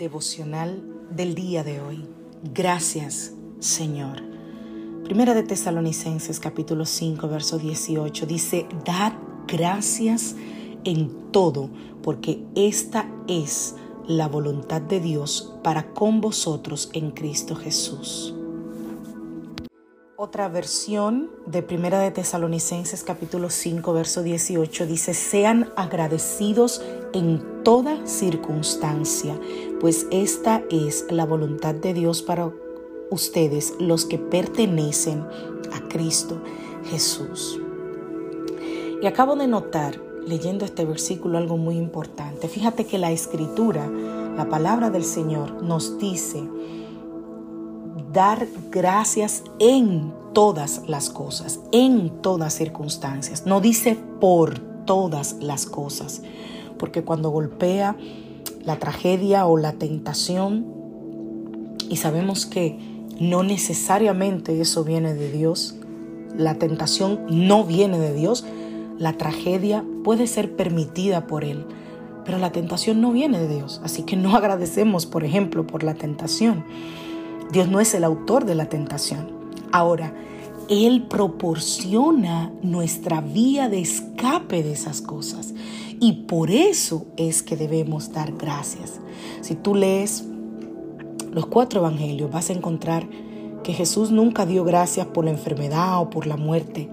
Devocional 0.00 0.82
del 1.10 1.34
día 1.34 1.62
de 1.62 1.80
hoy. 1.80 2.08
Gracias, 2.54 3.32
Señor. 3.60 4.22
Primera 5.04 5.34
de 5.34 5.42
Tesalonicenses 5.42 6.40
capítulo 6.40 6.86
5, 6.86 7.28
verso 7.28 7.58
18 7.58 8.26
dice, 8.26 8.66
dad 8.84 9.12
gracias 9.46 10.34
en 10.84 11.30
todo, 11.30 11.68
porque 12.02 12.42
esta 12.54 13.08
es 13.28 13.76
la 14.08 14.26
voluntad 14.26 14.80
de 14.80 15.00
Dios 15.00 15.54
para 15.62 15.92
con 15.92 16.20
vosotros 16.20 16.90
en 16.94 17.10
Cristo 17.10 17.54
Jesús. 17.54 18.34
Otra 20.22 20.50
versión 20.50 21.30
de 21.46 21.62
Primera 21.62 21.98
de 21.98 22.10
Tesalonicenses 22.10 23.04
capítulo 23.04 23.48
5 23.48 23.90
verso 23.94 24.22
18 24.22 24.84
dice, 24.84 25.14
sean 25.14 25.70
agradecidos 25.76 26.82
en 27.14 27.42
toda 27.64 28.06
circunstancia, 28.06 29.40
pues 29.80 30.06
esta 30.10 30.62
es 30.70 31.06
la 31.08 31.24
voluntad 31.24 31.74
de 31.74 31.94
Dios 31.94 32.20
para 32.20 32.52
ustedes, 33.10 33.72
los 33.78 34.04
que 34.04 34.18
pertenecen 34.18 35.20
a 35.72 35.88
Cristo 35.88 36.42
Jesús. 36.90 37.58
Y 39.00 39.06
acabo 39.06 39.36
de 39.36 39.46
notar, 39.46 39.98
leyendo 40.26 40.66
este 40.66 40.84
versículo, 40.84 41.38
algo 41.38 41.56
muy 41.56 41.78
importante. 41.78 42.46
Fíjate 42.46 42.84
que 42.84 42.98
la 42.98 43.10
escritura, 43.10 43.88
la 44.36 44.50
palabra 44.50 44.90
del 44.90 45.04
Señor, 45.04 45.62
nos 45.62 45.98
dice, 45.98 46.46
dar 48.12 48.46
gracias 48.70 49.42
en 49.58 50.12
todas 50.32 50.82
las 50.86 51.10
cosas, 51.10 51.60
en 51.72 52.10
todas 52.22 52.54
circunstancias. 52.54 53.46
No 53.46 53.60
dice 53.60 53.96
por 54.20 54.58
todas 54.84 55.36
las 55.40 55.66
cosas, 55.66 56.22
porque 56.78 57.02
cuando 57.02 57.30
golpea 57.30 57.96
la 58.64 58.78
tragedia 58.78 59.46
o 59.46 59.56
la 59.56 59.72
tentación, 59.72 60.66
y 61.88 61.96
sabemos 61.96 62.46
que 62.46 62.78
no 63.18 63.42
necesariamente 63.42 64.60
eso 64.60 64.84
viene 64.84 65.14
de 65.14 65.30
Dios, 65.30 65.76
la 66.36 66.54
tentación 66.54 67.20
no 67.28 67.64
viene 67.64 67.98
de 67.98 68.14
Dios, 68.14 68.44
la 68.98 69.14
tragedia 69.14 69.84
puede 70.04 70.26
ser 70.26 70.56
permitida 70.56 71.26
por 71.26 71.44
Él, 71.44 71.66
pero 72.24 72.38
la 72.38 72.52
tentación 72.52 73.00
no 73.00 73.12
viene 73.12 73.40
de 73.40 73.48
Dios, 73.56 73.80
así 73.82 74.02
que 74.04 74.16
no 74.16 74.36
agradecemos, 74.36 75.06
por 75.06 75.24
ejemplo, 75.24 75.66
por 75.66 75.82
la 75.82 75.94
tentación. 75.94 76.64
Dios 77.52 77.68
no 77.68 77.80
es 77.80 77.94
el 77.94 78.04
autor 78.04 78.44
de 78.44 78.54
la 78.54 78.66
tentación. 78.66 79.30
Ahora, 79.72 80.14
Él 80.68 81.06
proporciona 81.08 82.52
nuestra 82.62 83.20
vía 83.20 83.68
de 83.68 83.80
escape 83.80 84.62
de 84.62 84.72
esas 84.72 85.00
cosas. 85.00 85.54
Y 85.98 86.24
por 86.24 86.50
eso 86.50 87.06
es 87.16 87.42
que 87.42 87.56
debemos 87.56 88.12
dar 88.12 88.32
gracias. 88.32 89.00
Si 89.42 89.54
tú 89.54 89.74
lees 89.74 90.24
los 91.32 91.46
cuatro 91.46 91.80
evangelios, 91.80 92.30
vas 92.30 92.50
a 92.50 92.54
encontrar 92.54 93.08
que 93.62 93.72
Jesús 93.74 94.10
nunca 94.10 94.46
dio 94.46 94.64
gracias 94.64 95.06
por 95.06 95.24
la 95.24 95.30
enfermedad 95.30 96.00
o 96.00 96.10
por 96.10 96.26
la 96.26 96.36
muerte. 96.36 96.88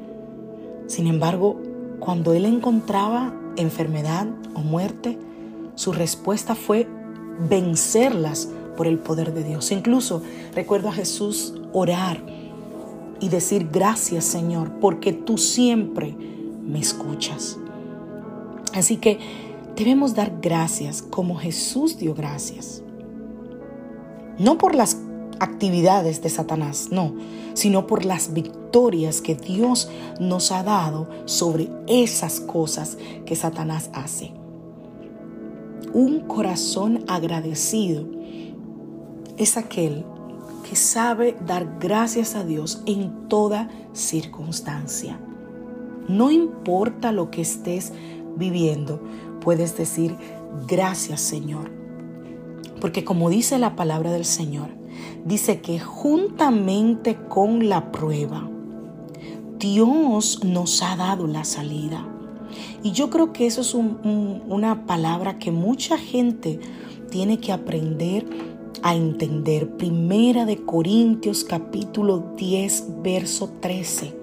Sin 0.87 1.07
embargo, 1.07 1.61
cuando 1.99 2.33
Él 2.33 2.45
encontraba 2.45 3.33
enfermedad 3.55 4.27
o 4.53 4.59
muerte, 4.59 5.17
su 5.75 5.93
respuesta 5.93 6.55
fue 6.55 6.87
vencerlas 7.49 8.49
por 8.77 8.87
el 8.87 8.99
poder 8.99 9.33
de 9.33 9.43
Dios. 9.43 9.71
Incluso 9.71 10.21
recuerdo 10.55 10.87
a 10.87 10.93
Jesús 10.93 11.55
orar 11.73 12.23
y 13.19 13.27
decir 13.27 13.67
gracias 13.69 14.23
Señor, 14.23 14.79
porque 14.79 15.11
tú 15.11 15.37
siempre 15.37 16.15
me 16.63 16.79
escuchas. 16.79 17.57
Así 18.73 18.97
que 18.97 19.19
debemos 19.75 20.15
dar 20.15 20.37
gracias 20.41 21.01
como 21.01 21.35
Jesús 21.35 21.97
dio 21.97 22.13
gracias. 22.13 22.83
No 24.37 24.57
por 24.57 24.75
las 24.75 24.97
actividades 25.39 26.21
de 26.21 26.29
Satanás, 26.29 26.89
no, 26.91 27.15
sino 27.53 27.87
por 27.87 28.05
las 28.05 28.33
victorias 28.33 29.21
que 29.21 29.35
Dios 29.35 29.89
nos 30.19 30.51
ha 30.51 30.63
dado 30.63 31.07
sobre 31.25 31.69
esas 31.87 32.39
cosas 32.39 32.97
que 33.25 33.35
Satanás 33.35 33.89
hace. 33.93 34.31
Un 35.93 36.21
corazón 36.21 37.03
agradecido 37.07 38.05
es 39.37 39.57
aquel 39.57 40.05
que 40.67 40.75
sabe 40.75 41.37
dar 41.45 41.77
gracias 41.79 42.35
a 42.35 42.43
Dios 42.43 42.81
en 42.85 43.27
toda 43.29 43.69
circunstancia. 43.93 45.19
No 46.07 46.31
importa 46.31 47.11
lo 47.11 47.31
que 47.31 47.41
estés 47.41 47.93
viviendo, 48.35 49.01
puedes 49.41 49.77
decir 49.77 50.15
gracias 50.67 51.21
Señor. 51.21 51.71
Porque 52.81 53.03
como 53.03 53.29
dice 53.29 53.57
la 53.59 53.75
palabra 53.75 54.11
del 54.11 54.25
Señor, 54.25 54.69
dice 55.25 55.61
que 55.61 55.79
juntamente 55.79 57.17
con 57.27 57.69
la 57.69 57.91
prueba, 57.91 58.49
Dios 59.59 60.43
nos 60.43 60.83
ha 60.83 60.95
dado 60.95 61.27
la 61.27 61.43
salida. 61.43 62.07
Y 62.83 62.91
yo 62.91 63.09
creo 63.09 63.33
que 63.33 63.47
eso 63.47 63.61
es 63.61 63.73
una 63.73 64.85
palabra 64.85 65.39
que 65.39 65.51
mucha 65.51 65.97
gente 65.97 66.59
tiene 67.09 67.39
que 67.39 67.51
aprender 67.51 68.25
a 68.83 68.95
entender. 68.95 69.69
Primera 69.77 70.45
de 70.45 70.57
Corintios 70.57 71.43
capítulo 71.43 72.33
10, 72.37 73.01
verso 73.03 73.49
13. 73.59 74.13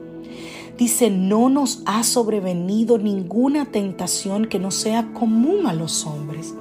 Dice, 0.79 1.11
no 1.11 1.49
nos 1.49 1.83
ha 1.87 2.03
sobrevenido 2.03 2.99
ninguna 2.99 3.67
tentación 3.67 4.47
que 4.47 4.59
no 4.59 4.71
sea 4.71 5.12
común 5.12 5.67
a 5.67 5.73
los 5.73 6.05
hombres. 6.06 6.55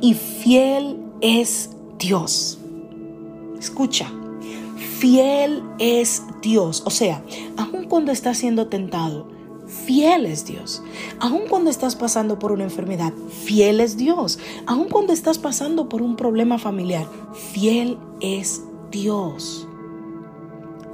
Y 0.00 0.14
fiel 0.14 0.98
es 1.20 1.70
Dios. 1.98 2.58
Escucha, 3.58 4.10
fiel 4.98 5.62
es 5.78 6.22
Dios. 6.42 6.82
O 6.84 6.90
sea, 6.90 7.22
aun 7.56 7.84
cuando 7.84 8.10
estás 8.10 8.38
siendo 8.38 8.66
tentado, 8.66 9.33
fiel 9.74 10.26
es 10.26 10.46
Dios. 10.46 10.82
Aun 11.20 11.42
cuando 11.48 11.70
estás 11.70 11.96
pasando 11.96 12.38
por 12.38 12.52
una 12.52 12.64
enfermedad, 12.64 13.12
fiel 13.44 13.80
es 13.80 13.96
Dios. 13.96 14.38
Aun 14.66 14.88
cuando 14.88 15.12
estás 15.12 15.38
pasando 15.38 15.88
por 15.88 16.02
un 16.02 16.16
problema 16.16 16.58
familiar, 16.58 17.06
fiel 17.52 17.98
es 18.20 18.62
Dios. 18.90 19.66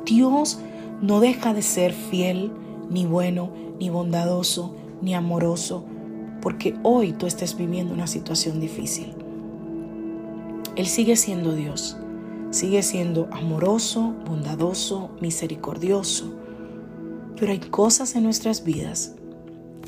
Dios 0.05 0.59
no 1.01 1.21
deja 1.21 1.55
de 1.55 1.63
ser 1.63 1.93
fiel, 1.93 2.53
ni 2.89 3.07
bueno, 3.07 3.51
ni 3.79 3.91
bondadoso, 3.91 4.75
ni 5.01 5.15
amoroso, 5.15 5.85
porque 6.43 6.75
hoy 6.83 7.13
tú 7.13 7.27
estés 7.27 7.57
viviendo 7.57 7.95
una 7.95 8.07
situación 8.07 8.61
difícil. 8.61 9.15
Él 10.77 10.87
sigue 10.87 11.17
siendo 11.17 11.55
Dios, 11.55 11.97
sigue 12.51 12.83
siendo 12.83 13.29
amoroso, 13.31 14.15
bondadoso, 14.27 15.11
misericordioso 15.21 16.40
pero 17.41 17.53
hay 17.53 17.59
cosas 17.59 18.15
en 18.15 18.23
nuestras 18.25 18.63
vidas 18.65 19.15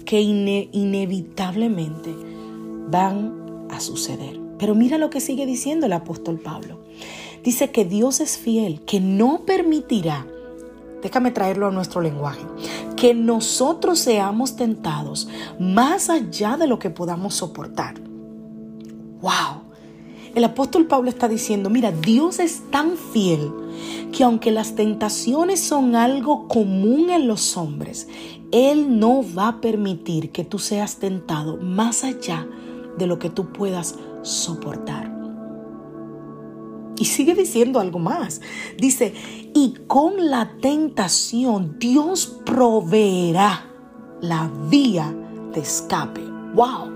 que 0.07 0.21
inevitablemente 0.23 2.15
van 2.89 3.67
a 3.71 3.79
suceder. 3.79 4.41
Pero 4.59 4.75
mira 4.75 4.97
lo 4.97 5.11
que 5.11 5.21
sigue 5.21 5.45
diciendo 5.45 5.85
el 5.87 5.93
apóstol 5.93 6.41
Pablo. 6.41 6.81
Dice 7.45 7.71
que 7.71 7.85
Dios 7.85 8.21
es 8.21 8.39
fiel, 8.39 8.81
que 8.87 9.01
no 9.01 9.45
permitirá, 9.45 10.27
déjame 11.03 11.31
traerlo 11.31 11.67
a 11.67 11.73
nuestro 11.73 12.01
lenguaje, 12.01 12.47
que 12.97 13.13
nosotros 13.13 13.99
seamos 13.99 14.57
tentados 14.57 15.29
más 15.59 16.09
allá 16.09 16.57
de 16.57 16.67
lo 16.67 16.79
que 16.79 16.89
podamos 16.89 17.35
soportar. 17.35 18.01
¡Wow! 19.21 19.63
El 20.35 20.45
apóstol 20.45 20.87
Pablo 20.87 21.11
está 21.11 21.29
diciendo, 21.29 21.69
mira, 21.69 21.93
Dios 21.93 22.39
es 22.39 22.63
tan 22.71 22.97
fiel 22.97 23.53
que 24.13 24.25
aunque 24.25 24.51
las 24.51 24.75
tentaciones 24.75 25.61
son 25.61 25.97
algo 25.97 26.47
común 26.47 27.11
en 27.11 27.27
los 27.27 27.57
hombres, 27.57 28.07
Él 28.53 28.99
no 29.01 29.25
va 29.37 29.49
a 29.49 29.61
permitir 29.61 30.31
que 30.31 30.45
tú 30.45 30.59
seas 30.59 30.97
tentado 30.97 31.57
más 31.57 32.05
allá 32.05 32.47
de 32.99 33.07
lo 33.07 33.19
que 33.19 33.31
tú 33.31 33.53
puedas 33.53 33.97
soportar. 34.23 35.11
Y 36.99 37.07
sigue 37.07 37.35
diciendo 37.35 37.81
algo 37.81 37.99
más. 37.99 38.43
Dice, 38.79 39.15
y 39.55 39.75
con 39.87 40.31
la 40.31 40.57
tentación 40.61 41.79
Dios 41.79 42.41
proveerá 42.45 43.67
la 44.21 44.51
vía 44.69 45.13
de 45.53 45.61
escape. 45.61 46.21
¡Wow! 46.55 46.93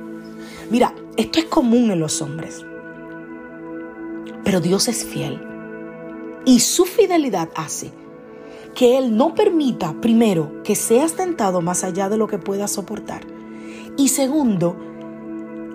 Mira, 0.71 0.95
esto 1.17 1.39
es 1.39 1.47
común 1.47 1.91
en 1.91 2.01
los 2.01 2.21
hombres. 2.21 2.65
Pero 4.45 4.61
Dios 4.61 4.87
es 4.87 5.05
fiel. 5.05 5.56
Y 6.47 6.61
su 6.61 6.87
fidelidad 6.87 7.51
hace 7.57 7.91
que 8.75 8.97
Él 8.97 9.17
no 9.17 9.35
permita, 9.35 9.95
primero, 10.01 10.63
que 10.63 10.77
seas 10.77 11.15
tentado 11.15 11.61
más 11.61 11.83
allá 11.83 12.09
de 12.09 12.17
lo 12.17 12.29
que 12.29 12.39
puedas 12.39 12.71
soportar. 12.71 13.23
Y 13.97 14.09
segundo, 14.09 14.77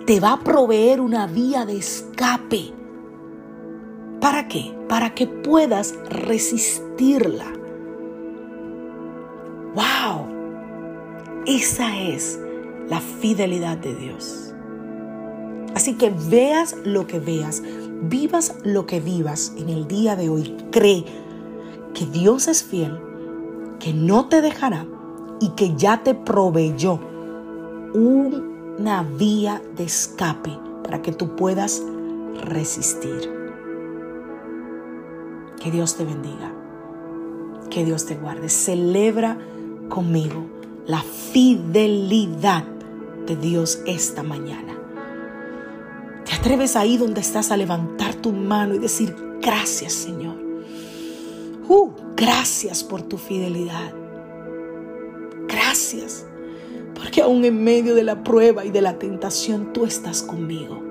te 0.06 0.18
va 0.18 0.32
a 0.32 0.40
proveer 0.40 1.00
una 1.00 1.26
vía 1.26 1.66
de 1.66 1.76
escape. 1.76 2.72
¿Para 4.20 4.48
qué? 4.48 4.74
Para 4.88 5.14
que 5.14 5.26
puedas 5.26 5.94
resistirla. 6.08 7.52
¡Wow! 9.74 10.26
Esa 11.46 12.00
es 12.00 12.40
la 12.88 13.00
fidelidad 13.00 13.76
de 13.76 13.94
Dios. 13.94 14.54
Así 15.74 15.94
que 15.94 16.10
veas 16.28 16.76
lo 16.84 17.06
que 17.06 17.18
veas, 17.18 17.62
vivas 18.02 18.56
lo 18.64 18.86
que 18.86 19.00
vivas 19.00 19.52
en 19.56 19.68
el 19.68 19.86
día 19.86 20.16
de 20.16 20.28
hoy, 20.28 20.56
cree 20.70 21.04
que 21.94 22.06
Dios 22.06 22.48
es 22.48 22.64
fiel, 22.64 22.98
que 23.78 23.92
no 23.92 24.28
te 24.28 24.40
dejará 24.40 24.86
y 25.40 25.50
que 25.50 25.74
ya 25.76 26.02
te 26.02 26.14
proveyó 26.14 26.98
una 27.94 29.02
vía 29.02 29.62
de 29.76 29.84
escape 29.84 30.58
para 30.82 31.02
que 31.02 31.12
tú 31.12 31.36
puedas 31.36 31.82
resistir. 32.44 33.30
Que 35.60 35.70
Dios 35.70 35.96
te 35.96 36.04
bendiga. 36.04 36.52
Que 37.70 37.84
Dios 37.84 38.06
te 38.06 38.16
guarde. 38.16 38.48
Celebra 38.48 39.38
conmigo 39.88 40.46
la 40.86 41.02
fidelidad 41.02 42.64
de 43.26 43.36
Dios 43.36 43.80
esta 43.86 44.22
mañana 44.22 44.71
atreves 46.32 46.76
ahí 46.76 46.96
donde 46.96 47.20
estás 47.20 47.50
a 47.50 47.56
levantar 47.56 48.14
tu 48.14 48.32
mano 48.32 48.74
y 48.74 48.78
decir, 48.78 49.14
gracias 49.40 49.92
Señor. 49.92 50.36
Uh, 51.68 51.90
gracias 52.16 52.82
por 52.84 53.02
tu 53.02 53.18
fidelidad. 53.18 53.92
Gracias. 55.48 56.26
Porque 56.94 57.22
aún 57.22 57.44
en 57.44 57.62
medio 57.62 57.94
de 57.94 58.04
la 58.04 58.22
prueba 58.22 58.64
y 58.64 58.70
de 58.70 58.80
la 58.80 58.98
tentación 58.98 59.72
tú 59.72 59.84
estás 59.84 60.22
conmigo. 60.22 60.82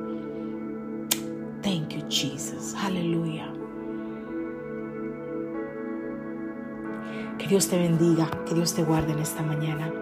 Thank 1.61 1.89
you, 1.89 2.01
Jesus. 2.09 2.75
Aleluya. 2.83 3.53
Que 7.37 7.47
Dios 7.47 7.67
te 7.67 7.77
bendiga, 7.77 8.29
que 8.45 8.55
Dios 8.55 8.73
te 8.73 8.83
guarde 8.83 9.13
en 9.13 9.19
esta 9.19 9.41
mañana. 9.43 10.00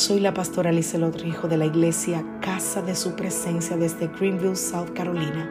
Soy 0.00 0.18
la 0.18 0.32
pastora 0.32 0.72
Lizelot 0.72 1.20
Rijo 1.20 1.46
de 1.46 1.58
la 1.58 1.66
iglesia 1.66 2.24
Casa 2.40 2.80
de 2.80 2.96
Su 2.96 3.16
Presencia 3.16 3.76
desde 3.76 4.08
Greenville, 4.08 4.56
South 4.56 4.94
Carolina. 4.94 5.46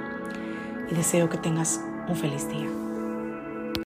Y 0.90 0.96
deseo 0.96 1.30
que 1.30 1.38
tengas 1.38 1.80
un 2.08 2.16
feliz 2.16 2.50
día. 2.50 2.79